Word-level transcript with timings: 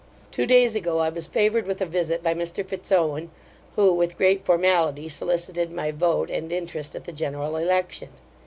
Two 0.31 0.47
days 0.47 0.75
ago, 0.75 0.97
I 0.97 1.09
was 1.09 1.27
favoured 1.27 1.67
with 1.67 1.79
a 1.79 1.85
visit 1.85 2.23
by 2.23 2.33
Mr 2.33 2.65
Fitzowen; 2.67 3.29
who, 3.75 3.93
with 3.93 4.17
great 4.17 4.43
formality, 4.43 5.07
solicited 5.07 5.71
my 5.71 5.91
vote 5.91 6.31
and 6.31 6.51
interest 6.51 6.95
at 6.95 7.03
the 7.03 7.11
general 7.13 7.55
election. 7.55 8.09